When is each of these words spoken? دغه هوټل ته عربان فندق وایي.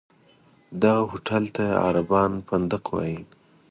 دغه 0.81 1.01
هوټل 1.11 1.43
ته 1.55 1.65
عربان 1.87 2.31
فندق 2.47 2.83
وایي. 2.93 3.19